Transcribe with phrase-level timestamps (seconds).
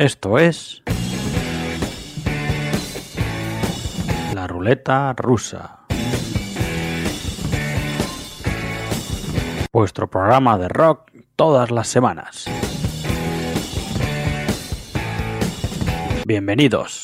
[0.00, 0.82] Esto es
[4.34, 5.80] la ruleta rusa.
[9.70, 12.46] Vuestro programa de rock todas las semanas.
[16.24, 17.02] Bienvenidos.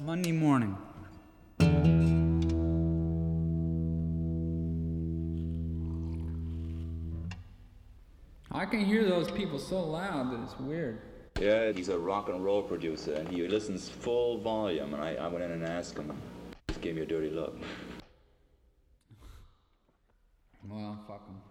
[0.00, 0.76] Monday Morning.
[8.50, 11.00] I can hear those people so loud that it's weird.
[11.40, 14.94] Yeah, he's a rock and roll producer, and he listens full volume.
[14.94, 16.12] And I, I went in and asked him.
[16.68, 17.56] Just gave me a dirty look.
[20.68, 21.47] Well, fuck 'em.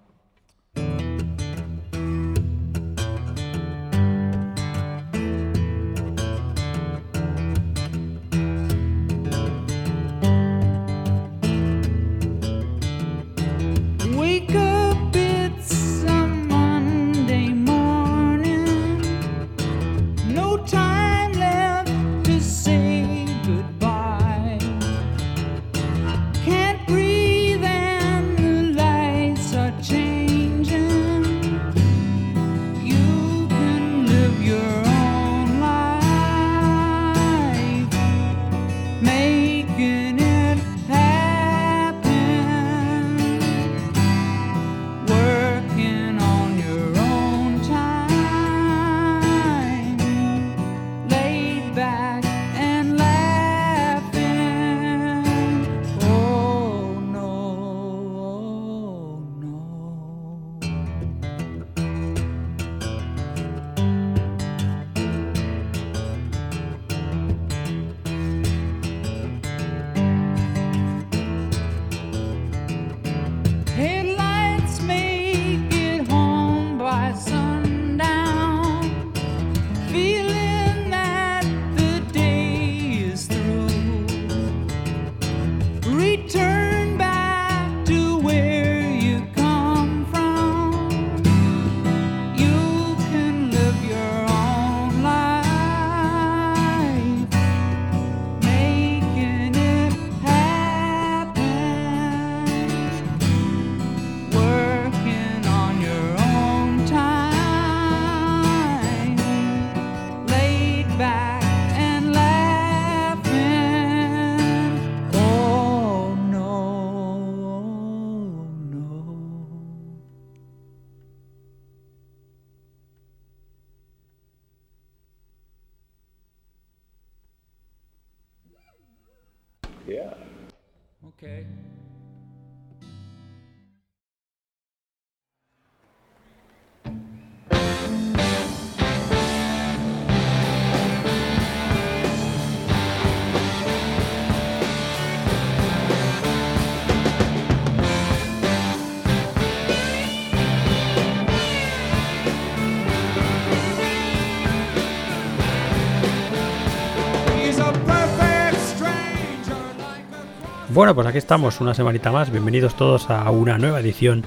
[160.78, 162.30] Bueno, pues aquí estamos, una semanita más.
[162.30, 164.24] Bienvenidos todos a una nueva edición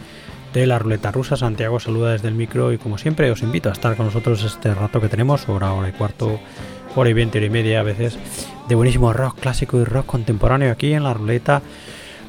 [0.53, 1.37] de la ruleta rusa.
[1.37, 4.75] Santiago saluda desde el micro y como siempre os invito a estar con nosotros este
[4.75, 6.41] rato que tenemos, hora, hora y cuarto,
[6.97, 8.19] hora y veinte, hora y media a veces,
[8.69, 11.63] de buenísimo rock clásico y rock contemporáneo aquí en la ruleta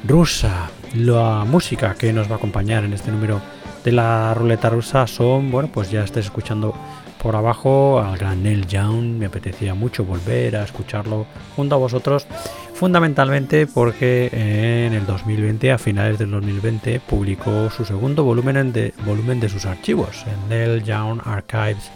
[0.06, 0.70] rusa.
[0.94, 3.40] La música que nos va a acompañar en este número
[3.82, 6.76] de la ruleta rusa son, bueno, pues ya estáis escuchando
[7.22, 9.16] por abajo al gran Neil Young.
[9.16, 12.26] Me apetecía mucho volver a escucharlo junto a vosotros,
[12.74, 18.94] fundamentalmente porque en el 2020, a finales del 2020, publicó su segundo volumen, en de,
[19.06, 21.90] volumen de sus archivos, el Neil Young Archives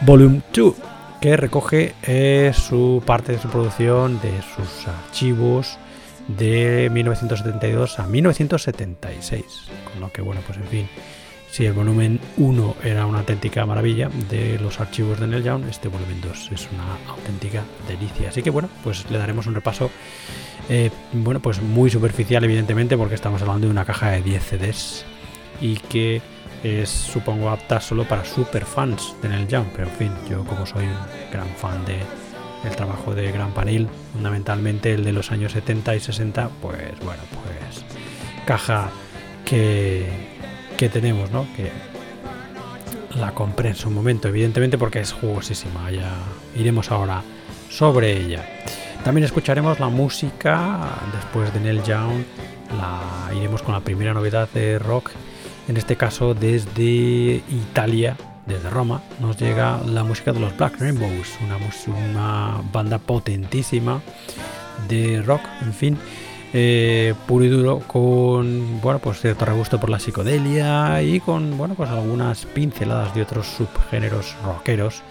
[0.00, 0.74] Volume 2,
[1.20, 5.78] que recoge eh, su parte de su producción, de sus archivos
[6.28, 9.44] de 1972 a 1976.
[9.92, 10.88] Con lo que, bueno, pues en fin,
[11.50, 15.88] si el volumen 1 era una auténtica maravilla de los archivos de Neil Young, este
[15.88, 18.28] volumen 2 es una auténtica delicia.
[18.28, 19.90] Así que, bueno, pues le daremos un repaso,
[20.68, 25.04] eh, bueno, pues muy superficial, evidentemente, porque estamos hablando de una caja de 10 CDs
[25.60, 26.20] y que
[26.62, 30.66] es supongo apta solo para super fans de Neil Young, pero en fin, yo como
[30.66, 32.00] soy un gran fan de
[32.64, 37.22] el trabajo de Gran Panil, fundamentalmente el de los años 70 y 60, pues bueno,
[37.30, 37.84] pues
[38.44, 38.90] caja
[39.44, 40.35] que,
[40.76, 41.46] que tenemos, ¿no?
[41.56, 41.70] Que
[43.18, 46.12] la compré en su momento, evidentemente porque es jugosísima, ya
[46.54, 47.22] iremos ahora
[47.70, 48.44] sobre ella.
[49.04, 50.80] También escucharemos la música
[51.14, 52.24] después de Neil Young,
[52.76, 55.10] la iremos con la primera novedad de rock,
[55.68, 61.38] en este caso desde Italia, desde Roma, nos llega la música de los Black Rainbows,
[61.44, 61.58] una,
[62.10, 64.00] una banda potentísima
[64.88, 65.98] de rock, en fin,
[66.52, 71.74] eh, puro y duro, con bueno, pues cierto regusto por la psicodelia y con bueno,
[71.74, 75.02] pues algunas pinceladas de otros subgéneros rockeros.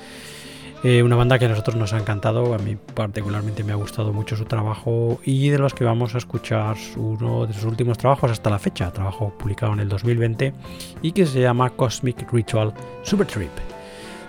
[0.84, 4.14] Eh, una banda que a nosotros nos ha encantado, a mí particularmente me ha gustado
[4.14, 8.30] mucho su trabajo y de los que vamos a escuchar uno de sus últimos trabajos
[8.30, 10.54] hasta la fecha, trabajo publicado en el 2020
[11.02, 12.72] y que se llama Cosmic Ritual
[13.02, 13.75] Super Trip.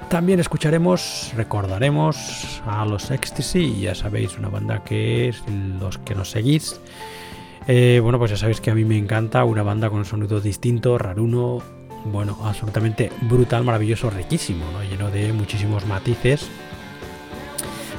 [0.09, 5.43] También escucharemos, recordaremos a los Ecstasy, ya sabéis, una banda que es
[5.81, 6.81] los que nos seguís.
[7.67, 10.41] Eh, bueno, pues ya sabéis que a mí me encanta una banda con un sonido
[10.41, 11.61] distinto, raruno,
[12.05, 14.85] bueno, absolutamente brutal, maravilloso, riquísimo, ¿no?
[14.85, 16.49] lleno de muchísimos matices.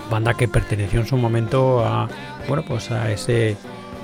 [0.10, 2.08] Banda que perteneció en su momento a,
[2.48, 3.58] bueno, pues a ese,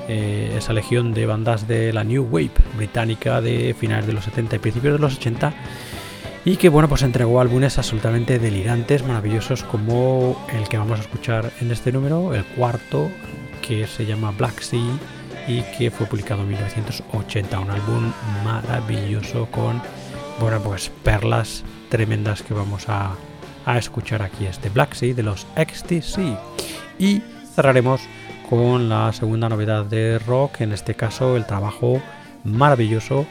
[0.10, 4.58] eh, esa legión de bandas de la New Wave británica de finales de los 70
[4.58, 5.54] y principios de los 80
[6.46, 11.52] y que bueno pues entregó álbumes absolutamente delirantes, maravillosos como el que vamos a escuchar
[11.62, 13.10] en este número, el cuarto
[13.62, 15.00] que se llama Black Sea
[15.48, 18.12] y que fue publicado en 1980, un álbum
[18.44, 19.82] maravilloso con
[20.40, 23.16] bueno pues perlas tremendas que vamos a,
[23.66, 26.38] a escuchar aquí este Black Sea de los XTC
[27.00, 27.22] y
[27.56, 28.02] cerraremos
[28.50, 32.02] con la segunda novedad de rock, en este caso el trabajo
[32.44, 33.26] maravilloso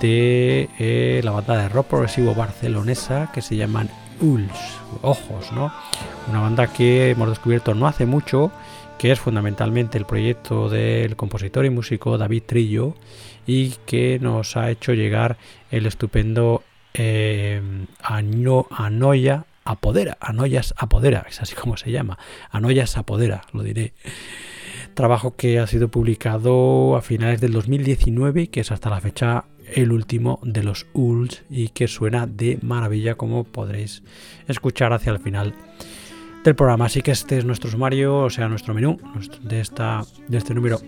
[0.00, 3.88] de eh, la banda de rock progresivo barcelonesa que se llaman
[4.20, 4.50] Uls,
[5.02, 5.72] Ojos, ¿no?
[6.28, 8.50] Una banda que hemos descubierto no hace mucho,
[8.98, 12.94] que es fundamentalmente el proyecto del compositor y músico David Trillo
[13.46, 15.36] y que nos ha hecho llegar
[15.70, 16.62] el estupendo
[16.94, 17.60] eh,
[18.02, 18.68] Ano-
[19.66, 22.18] Apodera, Anoyas Apodera, es así como se llama,
[22.50, 23.94] Anoyas Apodera, lo diré
[24.94, 29.44] trabajo que ha sido publicado a finales del 2019 y que es hasta la fecha
[29.74, 34.02] el último de los ULS y que suena de maravilla como podréis
[34.48, 35.54] escuchar hacia el final
[36.44, 36.86] del programa.
[36.86, 38.98] Así que este es nuestro sumario, o sea, nuestro menú
[39.42, 40.80] de, esta, de este número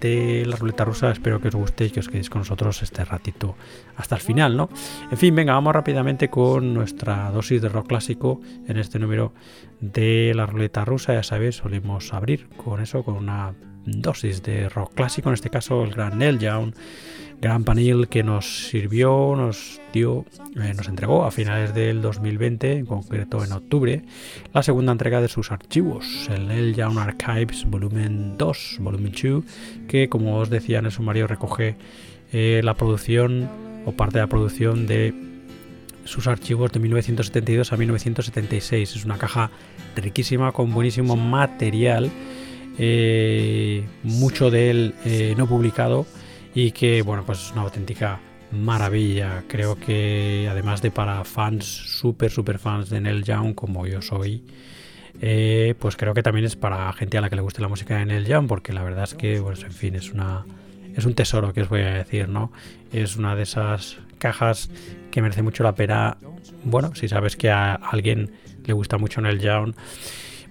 [0.00, 1.12] de la ruleta rusa.
[1.12, 3.54] Espero que os guste y que os quedéis con nosotros este ratito
[3.96, 4.68] hasta el final, ¿no?
[5.10, 9.32] En fin, venga, vamos rápidamente con nuestra dosis de rock clásico en este número
[9.80, 11.14] de la ruleta rusa.
[11.14, 13.54] Ya sabéis, solemos abrir con eso, con una
[13.86, 16.74] dosis de rock clásico, en este caso el gran Neil Young,
[17.40, 20.24] gran panel que nos sirvió, nos dio,
[20.60, 24.02] eh, nos entregó a finales del 2020, en concreto en octubre,
[24.52, 29.44] la segunda entrega de sus archivos, el Neil Young Archives volumen 2, volumen 2,
[29.88, 31.76] que como os decía en el sumario recoge
[32.32, 33.48] eh, la producción
[33.84, 35.14] o parte de la producción de
[36.04, 38.96] sus archivos de 1972 a 1976.
[38.96, 39.50] Es una caja
[39.94, 42.10] riquísima con buenísimo material,
[42.78, 46.06] eh, mucho de él eh, no publicado
[46.56, 48.18] y que bueno pues es una auténtica
[48.50, 49.44] maravilla.
[49.46, 54.42] Creo que además de para fans, súper súper fans de Neil Young como yo soy.
[55.20, 57.98] eh, pues creo que también es para gente a la que le guste la música
[57.98, 60.44] de Neil Young, porque la verdad es que, pues, en fin, es una
[60.94, 62.50] es un tesoro que os voy a decir, ¿no?
[62.92, 64.70] Es una de esas cajas
[65.10, 66.16] que merece mucho la pena.
[66.64, 68.30] Bueno, si sabes que a alguien
[68.64, 69.74] le gusta mucho Neil Young,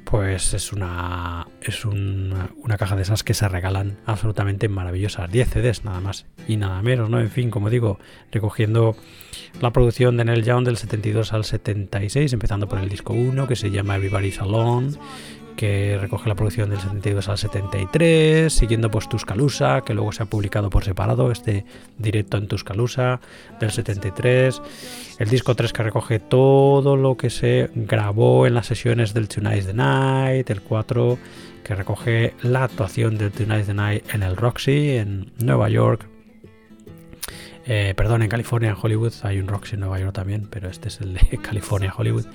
[0.06, 5.30] pues es una es una, una caja de esas que se regalan absolutamente maravillosas.
[5.32, 7.20] 10 CDs nada más y nada menos, ¿no?
[7.20, 8.00] En fin, como digo,
[8.32, 8.96] recogiendo
[9.62, 13.56] la producción de Neil Young del 72 al 76, empezando por el disco 1 que
[13.56, 14.92] se llama Everybody's Alone,
[15.56, 20.26] que recoge la producción del 72 al 73, siguiendo pues Tuscaloosa, que luego se ha
[20.26, 21.66] publicado por separado, este
[21.98, 23.20] directo en Tuscaloosa
[23.60, 24.62] del 73,
[25.20, 29.68] el disco 3 que recoge todo lo que se grabó en las sesiones del Tonight's
[29.68, 31.18] the Night, el 4
[31.64, 36.08] que recoge la actuación del Tonight's the Night en el Roxy en Nueva York,
[37.68, 40.90] eh, perdón, en California, en Hollywood, hay un Roxy en Nueva York también, pero este
[40.90, 42.26] es el de California, Hollywood.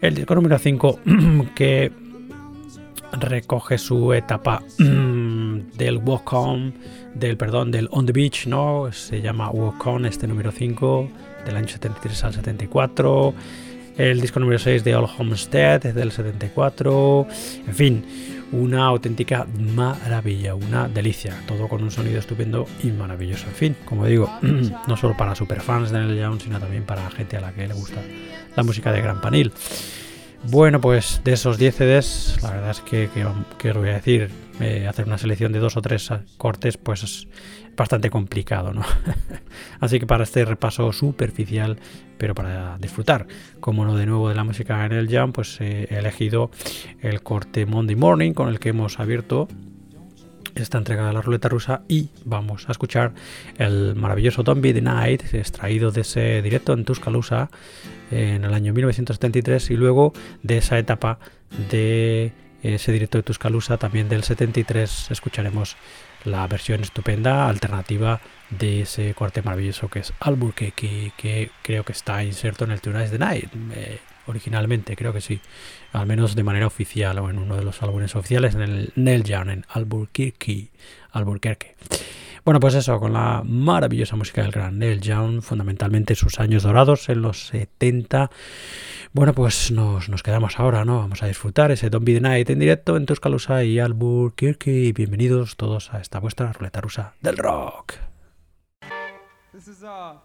[0.00, 1.00] El disco número 5
[1.54, 1.90] que
[3.20, 6.74] recoge su etapa mm, del Walk On,
[7.14, 8.90] del perdón, del On the Beach, ¿no?
[8.92, 11.08] Se llama Walk On, este número 5,
[11.44, 13.34] del año 73 al 74.
[13.96, 17.28] El disco número 6 de All Homestead es del 74.
[17.68, 18.04] En fin,
[18.50, 21.34] una auténtica maravilla, una delicia.
[21.46, 23.46] Todo con un sonido estupendo y maravilloso.
[23.46, 24.28] En fin, como digo,
[24.88, 27.74] no solo para superfans de Neil Young, sino también para gente a la que le
[27.74, 28.00] gusta
[28.56, 29.52] la música de Gran Panil.
[30.50, 34.30] Bueno, pues de esos 10 CDs, la verdad es que, que, os voy a decir,
[34.60, 37.28] eh, hacer una selección de dos o tres cortes, pues es
[37.76, 38.82] bastante complicado, ¿no?
[39.80, 41.78] Así que para este repaso superficial,
[42.18, 43.26] pero para disfrutar,
[43.60, 46.50] como no de nuevo de la música en el jam, pues he elegido
[47.00, 49.48] el corte Monday Morning con el que hemos abierto
[50.54, 53.12] esta entrega de la ruleta rusa y vamos a escuchar
[53.58, 57.50] el maravilloso Don't the Night extraído de ese directo en Tuscaloosa
[58.10, 61.18] en el año 1973 y luego de esa etapa
[61.70, 62.32] de
[62.62, 65.76] ese directo de Tuscaloosa también del 73 escucharemos
[66.24, 68.20] la versión estupenda alternativa
[68.50, 73.10] de ese corte maravilloso que es Albuquerque que creo que está inserto en el Tonight's
[73.10, 75.40] the Night eh, originalmente, creo que sí,
[75.94, 79.48] al menos de manera oficial o en uno de los álbumes oficiales en el Young
[79.48, 80.72] en Albuquerque,
[81.12, 81.76] Albuquerque.
[82.44, 87.08] Bueno, pues eso, con la maravillosa música del gran Neil Young, fundamentalmente sus años dorados
[87.08, 88.28] en los 70.
[89.12, 90.98] Bueno, pues nos, nos quedamos ahora, ¿no?
[90.98, 94.92] Vamos a disfrutar ese Don't Be the Night en directo en Tuscaloosa y Albuquerque.
[94.94, 97.94] Bienvenidos todos a esta vuestra ruleta rusa del rock.
[99.52, 100.20] This is a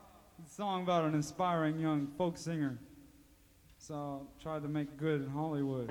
[0.45, 2.88] song about an inspiring young folk singer.
[3.89, 5.89] So tried to make good in Hollywood.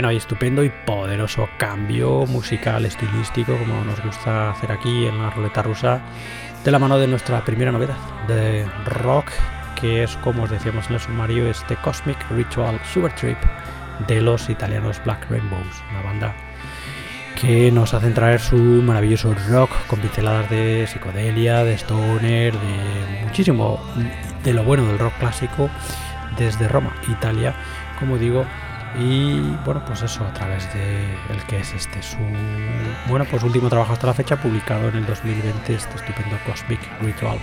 [0.00, 5.28] Bueno, y estupendo y poderoso cambio musical, estilístico, como nos gusta hacer aquí en la
[5.28, 6.00] ruleta rusa,
[6.64, 9.30] de la mano de nuestra primera novedad de rock,
[9.78, 13.36] que es, como os decíamos en el sumario, este Cosmic Ritual Super Trip
[14.08, 16.34] de los italianos Black Rainbows, una banda
[17.38, 23.78] que nos hacen traer su maravilloso rock con pinceladas de psicodelia, de stoner, de muchísimo
[24.44, 25.68] de lo bueno del rock clásico
[26.38, 27.54] desde Roma, Italia,
[27.98, 28.46] como digo,
[28.98, 32.18] y bueno, pues eso a través de el que es este su
[33.08, 37.38] bueno, pues último trabajo hasta la fecha publicado en el 2020 este estupendo Cosmic Ritual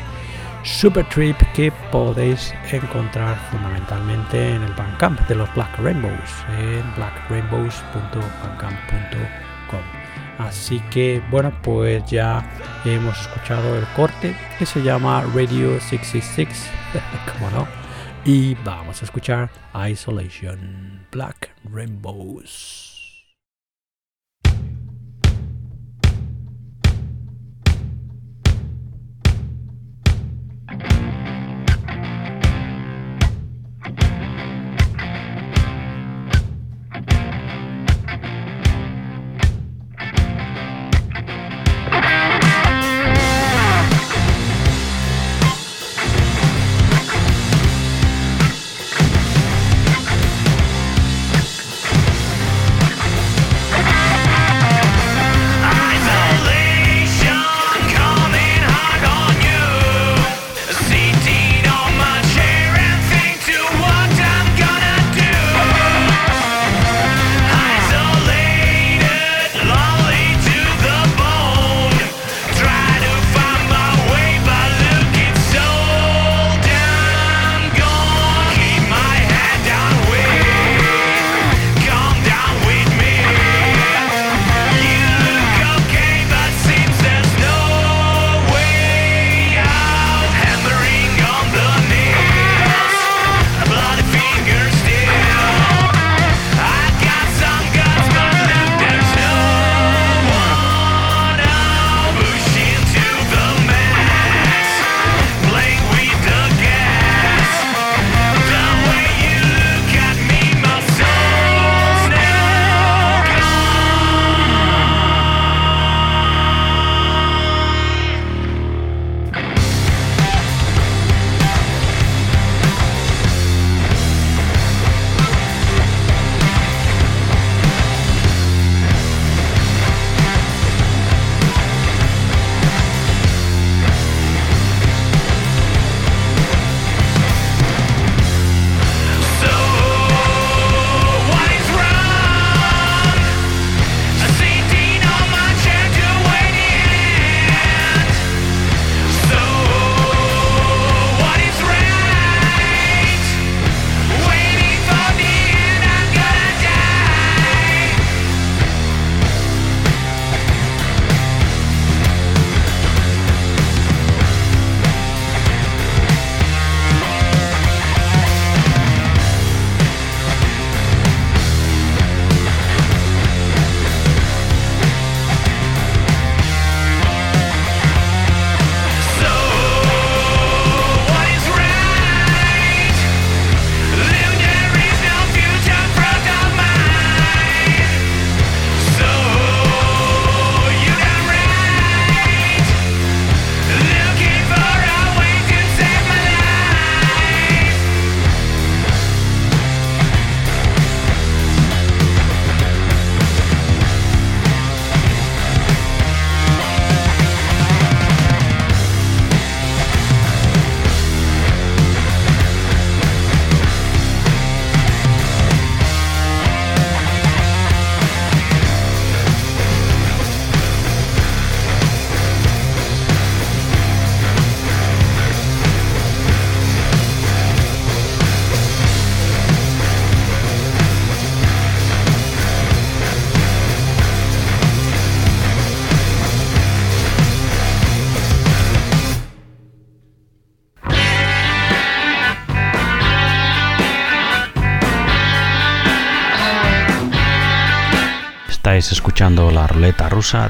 [0.67, 9.81] Super Trip que podéis encontrar fundamentalmente en el Bandcamp de los Black Rainbows en blackrainbows.bandcamp.com.
[10.37, 12.45] Así que bueno, pues ya
[12.85, 16.69] hemos escuchado el corte que se llama Radio 666,
[17.33, 17.65] como no,
[18.25, 19.49] y vamos a escuchar
[19.89, 22.86] Isolation Black Rainbows.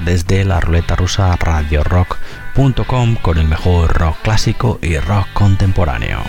[0.04, 6.24] Desde la ruleta rusa radiorock.com con el mejor rock clásico y rock contemporáneo.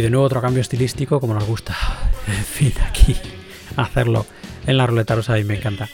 [0.00, 1.76] Y de nuevo otro cambio estilístico, como nos gusta.
[2.26, 3.16] En fin, aquí
[3.76, 4.24] hacerlo
[4.66, 5.88] en la ruleta rusa, a mí me encanta.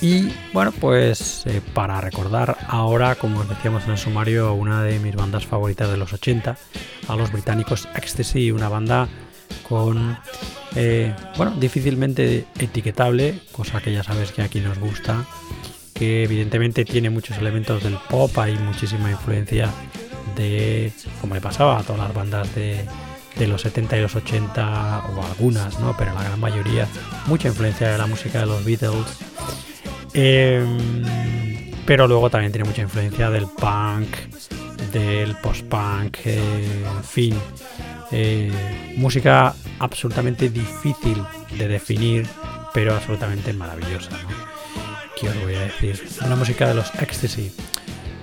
[0.00, 4.98] Y bueno, pues eh, para recordar ahora, como os decíamos en el sumario, una de
[5.00, 6.56] mis bandas favoritas de los 80,
[7.08, 9.08] a los británicos Ecstasy, una banda
[9.68, 10.16] con,
[10.76, 15.24] eh, bueno, difícilmente etiquetable, cosa que ya sabes que aquí nos gusta,
[15.94, 19.70] que evidentemente tiene muchos elementos del pop, hay muchísima influencia
[20.36, 22.84] de, como le pasaba a todas las bandas de,
[23.38, 25.94] de los 70 y los 80, o algunas, ¿no?
[25.96, 26.88] Pero la gran mayoría,
[27.26, 29.18] mucha influencia de la música de los Beatles.
[30.14, 34.08] Em, pero luego también tiene mucha influencia del punk,
[34.92, 37.34] del post-punk, eh, en fin.
[38.12, 41.22] eh, música absolutamente difícil
[41.58, 42.26] de definir,
[42.72, 44.10] pero absolutamente maravillosa.
[44.12, 44.28] ¿no?
[45.20, 46.02] ¿Qué os voy a decir?
[46.28, 47.50] La música de los Ecstasy.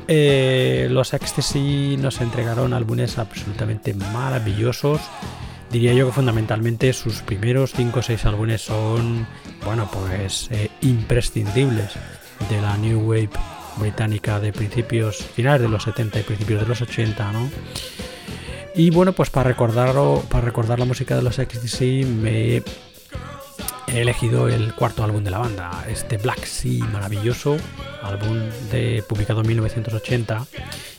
[0.08, 5.01] Eh, los Ecstasy nos entregaron álbumes absolutamente maravillosos
[5.74, 9.26] diría yo que fundamentalmente sus primeros 5 o 6 álbumes son,
[9.66, 11.93] bueno, pues eh, imprescindibles
[12.49, 13.32] de la New Wave
[13.78, 17.49] británica de principios, finales de los 70 y principios de los 80, ¿no?
[18.76, 22.64] Y bueno, pues para recordarlo, para recordar la música de los XTC me he
[23.88, 27.58] elegido el cuarto álbum de la banda, este Black Sea maravilloso,
[28.04, 28.38] álbum
[28.72, 30.45] de publicado en 1980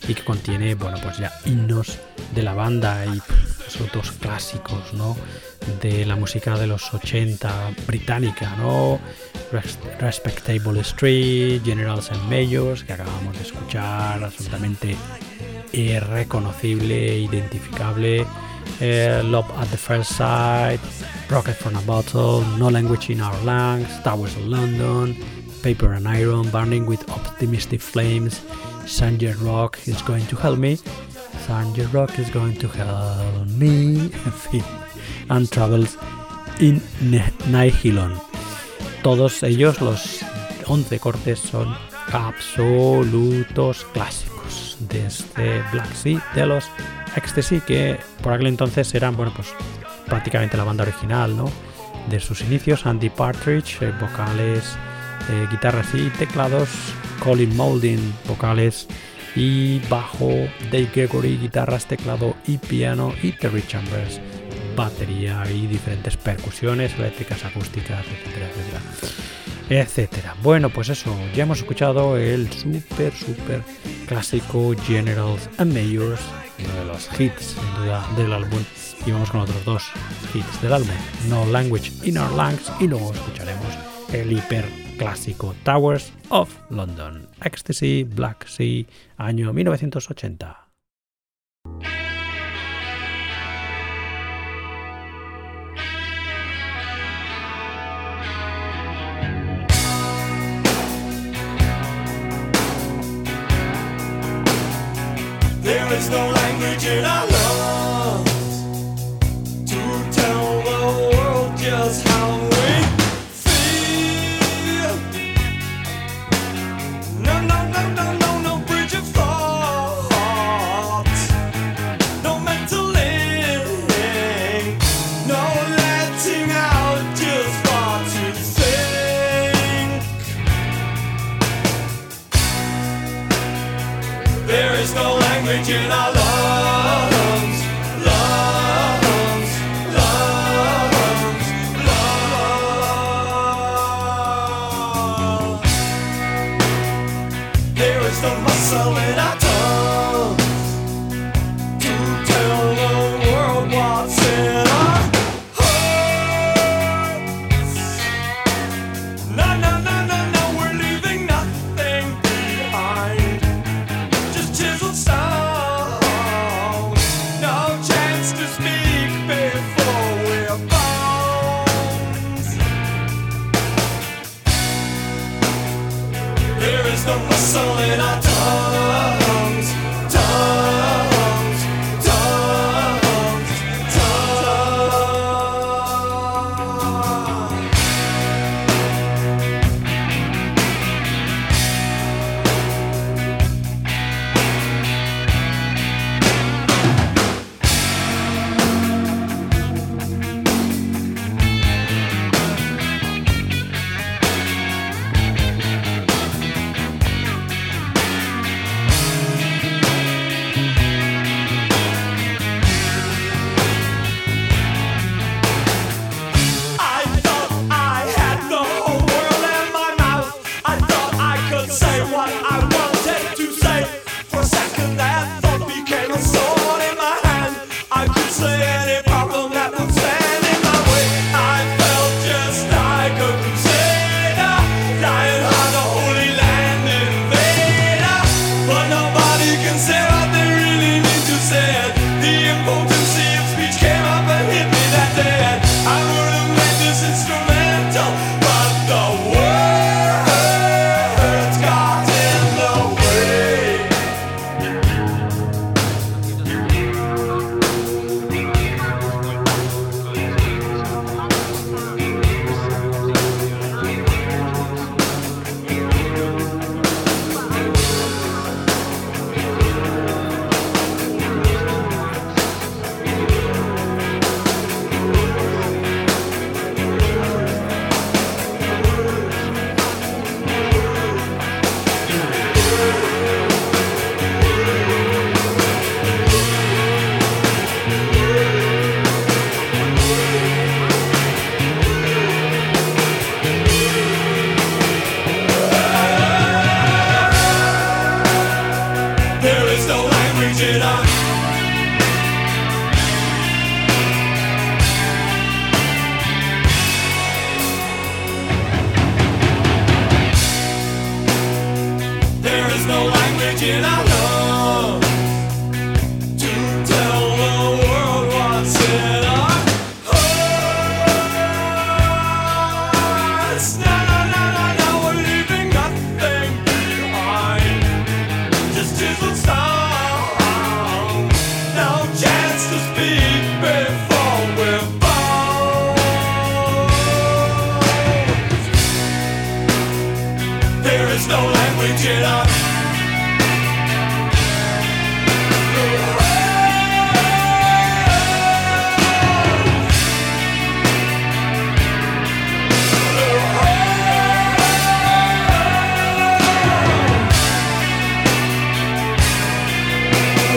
[0.09, 1.99] y que contiene, bueno, pues ya himnos
[2.35, 3.21] de la banda y
[3.67, 5.17] asuntos clásicos, ¿no?
[5.81, 8.99] De la música de los 80 británica, ¿no?
[9.53, 14.97] Res- Respectable Street, Generals and Majors, que acabamos de escuchar, absolutamente
[15.73, 18.27] irreconocible, identificable.
[18.81, 20.81] eh, Love at the First Sight,
[21.31, 25.17] Rocket from a Bottle, No Language in Our Lungs, Towers of London,
[25.65, 28.43] Paper and Iron, Burning with Optimistic Flames,
[28.85, 30.77] Sanger Rock is going to help me,
[31.47, 33.97] Sanger Rock is going to help me,
[34.27, 34.63] en fin,
[35.31, 35.97] and Travels
[36.61, 36.83] in
[37.49, 38.21] Nihilon.
[39.03, 40.23] Todos ellos, los
[40.67, 41.75] 11 cortes, son
[42.13, 46.67] absolutos clásicos de este Black Sea de los
[47.17, 49.49] Ecstasy, que por aquel entonces eran, bueno, pues
[50.05, 51.51] prácticamente la banda original, ¿no?
[52.11, 54.77] De sus inicios, Andy Partridge, eh, vocales,
[55.31, 56.69] eh, guitarras y teclados,
[57.23, 58.87] Colin Moulding, vocales
[59.37, 60.29] y bajo,
[60.71, 64.21] Dave Gregory, guitarras, teclado y piano, y Terry Chambers,
[64.77, 68.81] batería y diferentes percusiones eléctricas, acústicas, etcétera, etcétera
[69.69, 70.37] etcétera.
[70.43, 73.63] Bueno, pues eso, ya hemos escuchado el super, super
[74.07, 76.21] clásico Generals and Majors,
[76.59, 78.63] uno de los hits, sin duda, del álbum.
[79.07, 79.85] Y vamos con otros dos
[80.35, 80.95] hits del álbum,
[81.29, 83.69] No Language in Our Lungs, y luego escucharemos
[84.13, 88.87] el hiper clásico Towers of London, Ecstasy, Black Sea,
[89.17, 90.64] año 1980.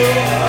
[0.07, 0.46] Yeah.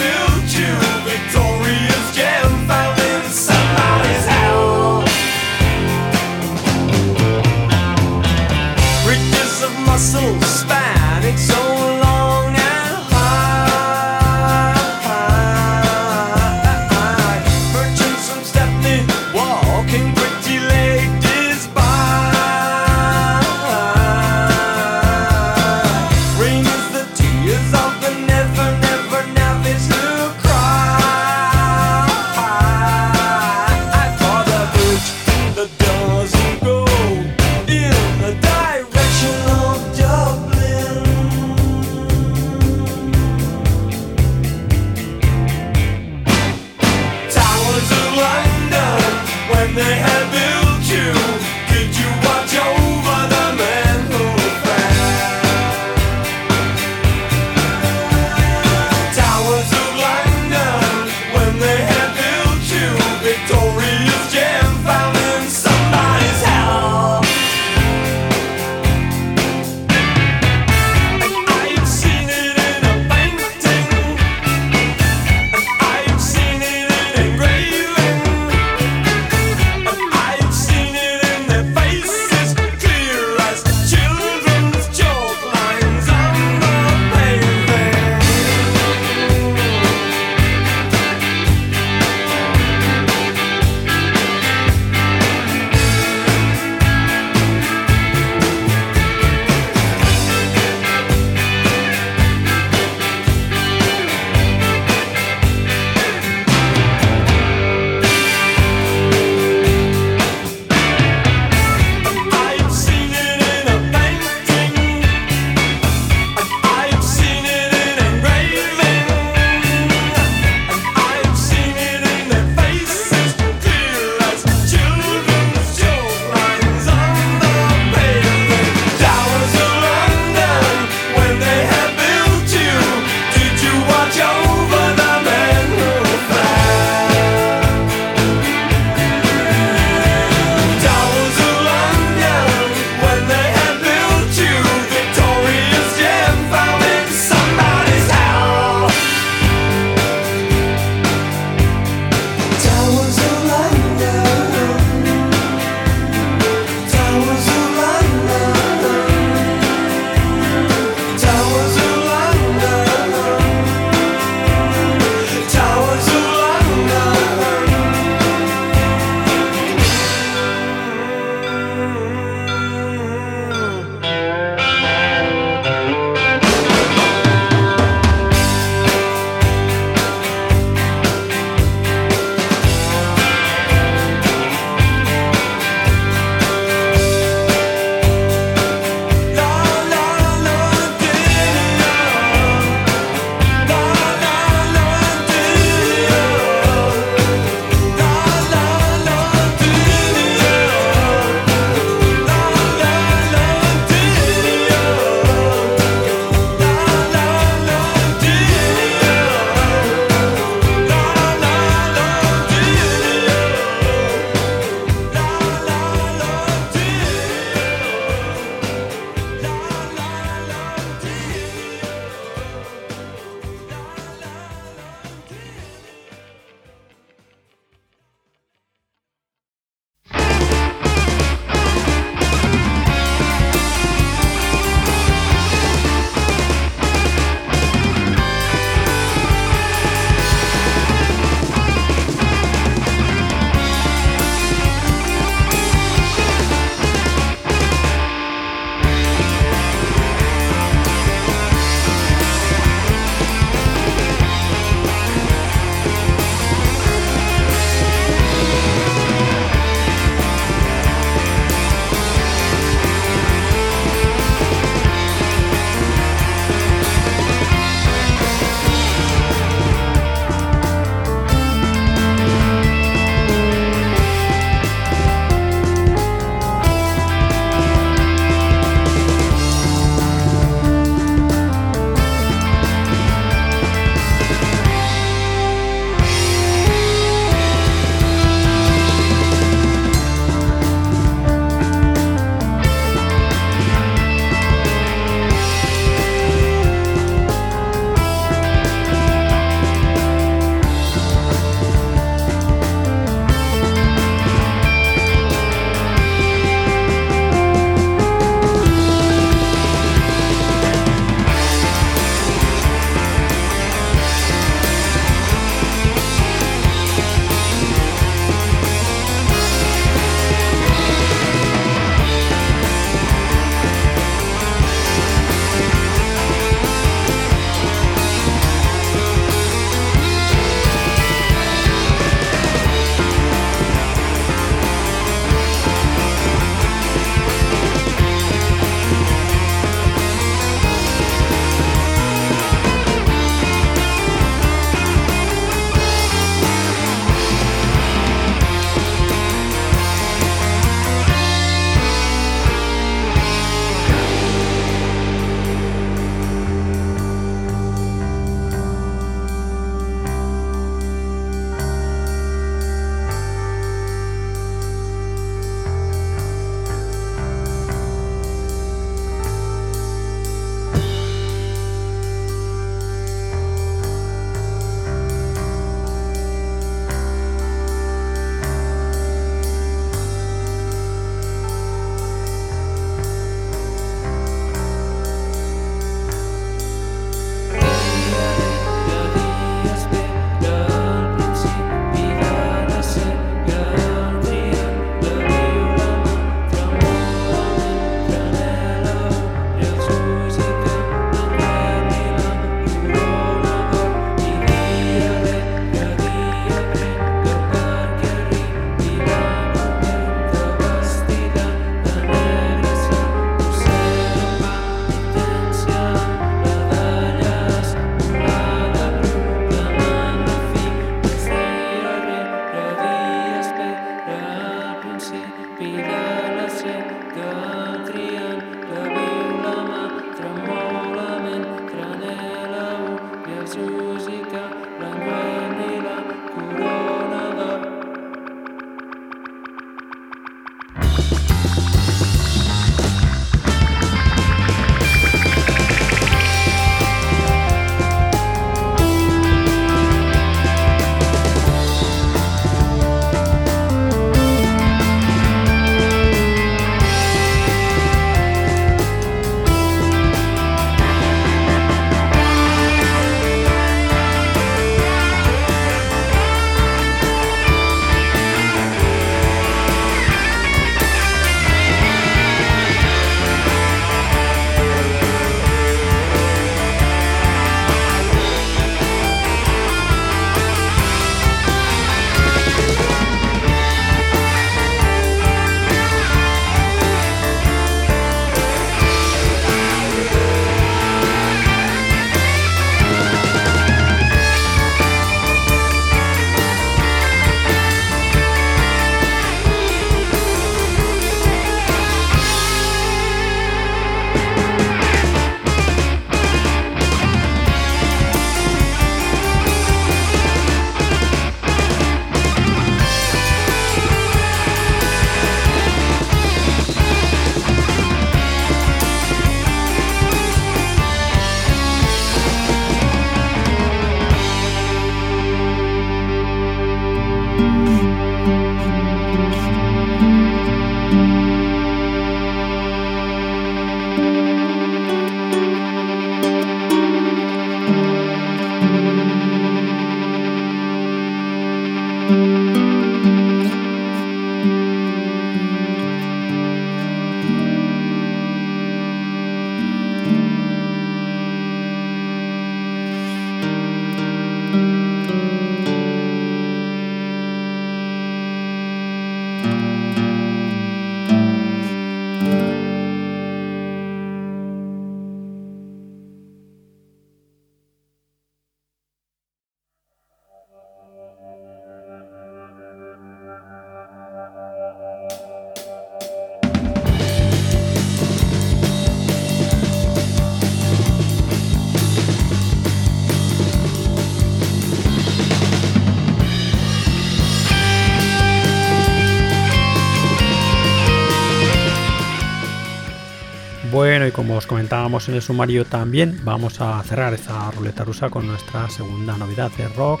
[595.06, 599.68] En el sumario también, vamos a cerrar esta ruleta rusa con nuestra segunda novedad de
[599.68, 600.00] rock.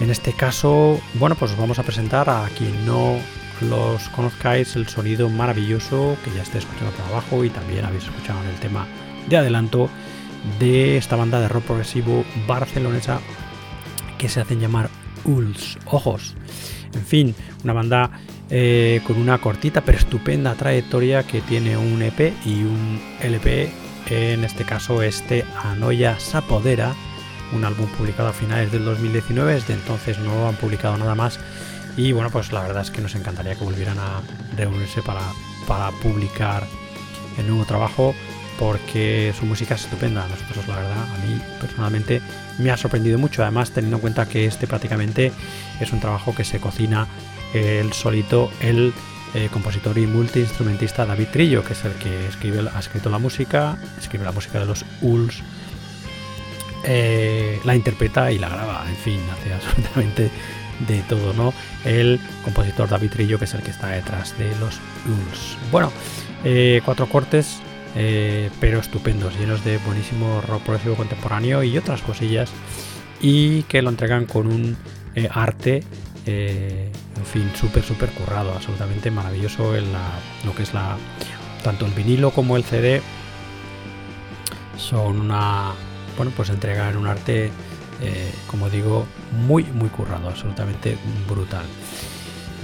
[0.00, 3.16] En este caso, bueno, pues os vamos a presentar a quien no
[3.60, 8.42] los conozcáis el sonido maravilloso que ya estáis escuchando por abajo y también habéis escuchado
[8.42, 8.86] en el tema
[9.28, 9.88] de adelanto
[10.58, 13.20] de esta banda de rock progresivo barcelonesa
[14.16, 14.90] que se hacen llamar
[15.24, 16.34] Uls, ojos.
[16.94, 18.10] En fin, una banda
[18.50, 23.70] eh, con una cortita pero estupenda trayectoria que tiene un EP y un LP,
[24.10, 26.94] en este caso este Anoya Sapodera,
[27.52, 31.38] un álbum publicado a finales del 2019, desde entonces no han publicado nada más
[31.96, 34.22] y bueno, pues la verdad es que nos encantaría que volvieran a
[34.56, 35.22] reunirse para,
[35.66, 36.64] para publicar
[37.38, 38.14] el nuevo trabajo
[38.58, 40.26] porque su música es estupenda.
[40.28, 42.20] Nosotros, la verdad, a mí personalmente
[42.58, 43.42] me ha sorprendido mucho.
[43.42, 45.32] Además, teniendo en cuenta que este prácticamente
[45.80, 47.06] es un trabajo que se cocina
[47.54, 48.92] el solito, el
[49.34, 53.76] eh, compositor y multiinstrumentista David Trillo, que es el que escribe, ha escrito la música,
[53.98, 55.42] escribe la música de los Uls,
[56.84, 58.86] eh, la interpreta y la graba.
[58.88, 60.30] En fin, hace absolutamente
[60.88, 61.52] de todo, ¿no?
[61.84, 65.58] El compositor David Trillo, que es el que está detrás de los Uls.
[65.70, 65.92] Bueno,
[66.44, 67.60] eh, cuatro cortes
[68.60, 72.48] pero estupendos, llenos de buenísimo rock progresivo contemporáneo y otras cosillas,
[73.20, 74.76] y que lo entregan con un
[75.32, 75.82] arte,
[77.18, 80.10] en fin, súper, súper currado, absolutamente maravilloso en la,
[80.44, 80.96] lo que es la,
[81.62, 83.02] tanto el vinilo como el CD,
[84.76, 85.72] son una,
[86.16, 87.50] bueno, pues entregan un arte,
[88.46, 89.06] como digo,
[89.46, 90.96] muy, muy currado, absolutamente
[91.28, 91.64] brutal.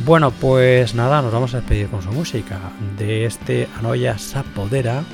[0.05, 2.59] Bueno, pues nada, nos vamos a despedir con su música
[2.99, 5.05] de este Anoya Sapodera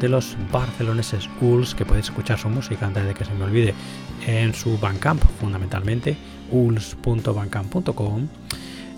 [0.00, 3.74] de los barceloneses Uls, que podéis escuchar su música antes de que se me olvide
[4.26, 6.16] en su Bandcamp, fundamentalmente,
[6.50, 8.28] uls.bandcamp.com.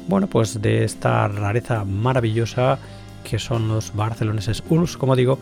[0.09, 2.79] Bueno, pues de esta rareza maravillosa
[3.25, 5.39] que son los barceloneses Uls, como digo,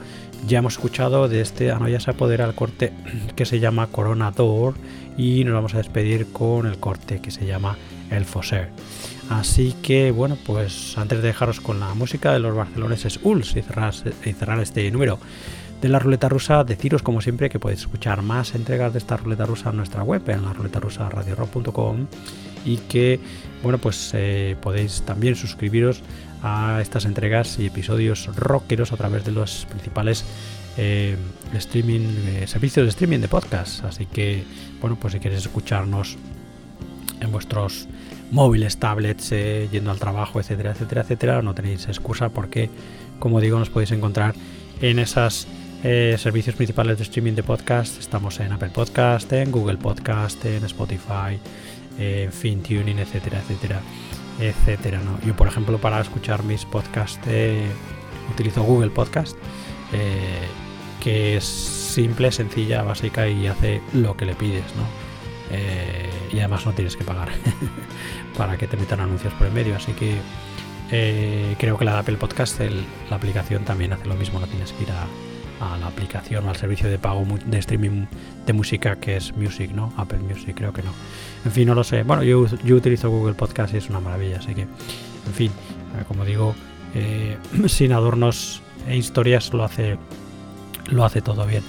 [0.49, 2.93] ya hemos escuchado de este Anoya Sapodera el corte
[3.37, 4.75] que se llama Corona Door
[5.17, 7.77] y nos vamos a despedir con el corte que se llama
[8.11, 8.71] el Foser.
[9.31, 13.62] Así que bueno, pues antes de dejaros con la música de los barceloneses ULS y
[13.62, 13.95] cerrar,
[14.25, 15.21] y cerrar este número
[15.81, 19.45] de la ruleta rusa, deciros como siempre que podéis escuchar más entregas de esta ruleta
[19.45, 21.09] rusa en nuestra web, en la ruleta rusa
[22.64, 23.20] y que
[23.62, 26.03] bueno pues eh, podéis también suscribiros
[26.43, 30.24] a estas entregas y episodios rockeros a través de los principales
[30.77, 31.16] eh,
[31.55, 33.85] streaming eh, servicios de streaming de podcast.
[33.85, 34.45] Así que
[34.81, 36.16] bueno pues si queréis escucharnos
[37.20, 37.87] en vuestros
[38.31, 39.31] móviles, tablets,
[39.70, 42.68] yendo al trabajo, etcétera, etcétera, etcétera, no tenéis excusa porque,
[43.20, 44.35] como digo, nos podéis encontrar
[44.81, 44.99] en
[45.83, 47.99] esos servicios principales de streaming de podcast.
[47.99, 51.39] Estamos en Apple Podcast, en Google Podcast, en Spotify,
[51.99, 53.81] en FinTuning, etcétera, etcétera,
[54.41, 55.01] etcétera.
[55.01, 55.20] ¿no?
[55.27, 57.66] Yo, por ejemplo, para escuchar mis podcasts eh,
[58.33, 59.37] utilizo Google Podcast,
[59.93, 60.47] eh,
[61.03, 65.07] que es simple, sencilla, básica y hace lo que le pides, ¿no?
[65.51, 67.29] Eh, y además no tienes que pagar
[68.37, 69.77] para que te metan anuncios por el medio.
[69.77, 70.16] Así que
[70.91, 74.41] eh, creo que la de Apple Podcast, la aplicación también hace lo mismo.
[74.41, 75.07] No tienes que ir a,
[75.61, 78.07] a la aplicación al servicio de pago de streaming
[78.44, 79.92] de música que es Music, ¿no?
[79.96, 80.92] Apple Music, creo que no.
[81.44, 82.02] En fin, no lo sé.
[82.02, 84.38] Bueno, yo, yo utilizo Google Podcast y es una maravilla.
[84.38, 86.54] Así que, en fin, eh, como digo,
[86.94, 87.36] eh,
[87.66, 89.98] sin adornos e historias lo hace,
[90.90, 91.62] lo hace todo bien.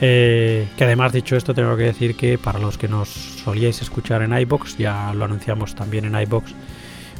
[0.00, 4.22] Eh, que además, dicho esto, tengo que decir que para los que nos solíais escuchar
[4.22, 6.54] en iBox, ya lo anunciamos también en iBox,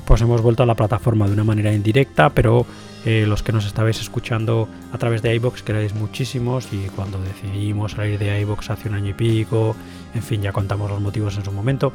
[0.04, 2.66] pues hemos vuelto a la plataforma de una manera indirecta, pero
[3.08, 7.20] eh, los que nos estabais escuchando a través de iBox, que erais muchísimos, y cuando
[7.22, 9.76] decidimos salir de iBox hace un año y pico,
[10.12, 11.92] en fin, ya contamos los motivos en su momento.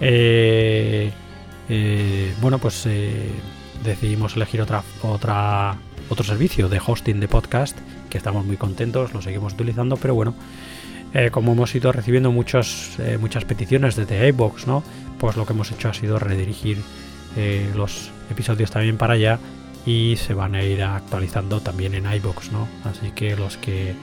[0.00, 1.12] eh,
[1.68, 2.88] eh, bueno, pues
[3.84, 5.76] decidimos elegir otra, otra,
[6.08, 7.76] otro servicio de hosting de podcast
[8.08, 10.34] que estamos muy contentos, lo seguimos utilizando, pero bueno,
[11.32, 14.82] como hemos ido recibiendo muchos, muchas peticiones desde iBox, ¿no?
[15.18, 16.78] Pues lo que hemos hecho ha sido redirigir
[17.76, 19.38] los episodios también para allá
[19.86, 22.68] y se van a ir actualizando también en iBox, ¿no?
[22.84, 23.94] Así que los que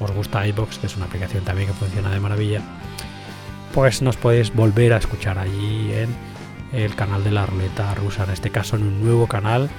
[0.00, 2.60] os gusta iBox, que es una aplicación también que funciona de maravilla,
[3.72, 6.14] pues nos podéis volver a escuchar allí en
[6.72, 9.70] el canal de la ruleta rusa, en este caso en un nuevo canal.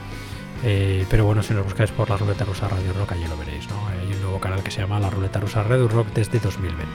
[0.66, 3.68] Eh, pero bueno, si nos buscáis por la ruleta rusa Radio Rock, allí lo veréis,
[3.70, 3.88] ¿no?
[3.88, 6.86] Hay un nuevo canal que se llama la ruleta rusa Radio Rock desde 2020.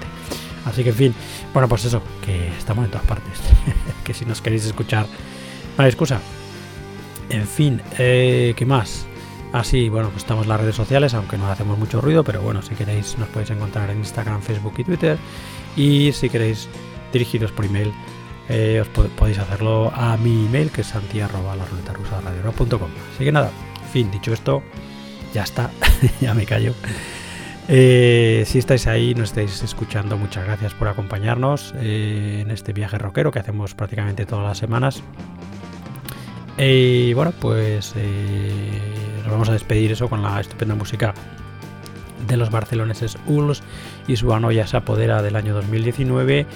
[0.65, 1.15] Así que en fin,
[1.53, 3.41] bueno, pues eso, que estamos en todas partes.
[4.05, 5.07] que si nos queréis escuchar,
[5.77, 6.21] no hay excusa.
[7.31, 9.07] En fin, eh, ¿qué más?
[9.53, 12.63] Así, bueno, pues estamos en las redes sociales, aunque no hacemos mucho ruido, pero bueno,
[12.63, 15.19] si queréis nos podéis encontrar en Instagram, Facebook y Twitter.
[15.77, 16.69] Y si queréis
[17.13, 17.93] dirigiros por email,
[18.49, 22.21] eh, os pod- podéis hacerlo a mi email, que es santi arroba la ruleta rusa
[22.21, 22.91] radio rock punto com.
[23.15, 23.51] Así que nada,
[23.93, 24.63] fin, dicho esto,
[25.33, 25.71] ya está,
[26.21, 26.75] ya me callo.
[27.69, 32.97] Eh, si estáis ahí, nos estáis escuchando, muchas gracias por acompañarnos eh, en este viaje
[32.99, 35.03] rockero que hacemos prácticamente todas las semanas.
[36.59, 38.81] Y bueno, pues eh,
[39.23, 41.15] nos vamos a despedir eso con la estupenda música
[42.27, 43.63] de los barceloneses Uls
[44.09, 46.47] y su anoya se apodera del año 2019.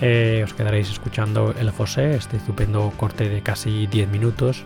[0.00, 4.64] Eh, os quedaréis escuchando el Fosé, este estupendo corte de casi 10 minutos.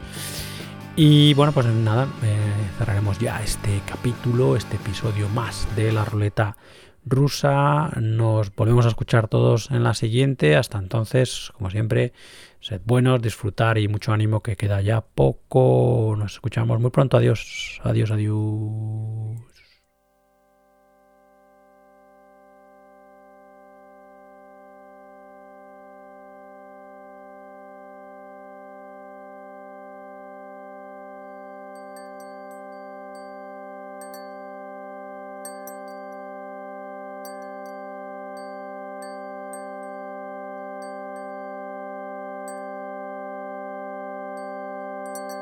[0.97, 2.37] Y bueno, pues nada, eh,
[2.79, 6.57] cerraremos ya este capítulo, este episodio más de la ruleta
[7.05, 7.91] rusa.
[8.01, 10.57] Nos volvemos a escuchar todos en la siguiente.
[10.57, 12.15] Hasta entonces, como siempre,
[12.61, 16.15] sed buenos, disfrutar y mucho ánimo que queda ya poco.
[16.19, 17.17] Nos escuchamos muy pronto.
[17.17, 19.28] Adiós, adiós, adiós.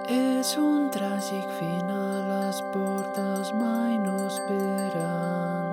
[0.07, 5.65] És un tràgic final, les portes mai no esperen.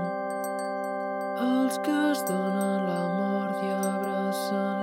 [1.38, 4.83] Els que es donen la mort i abracen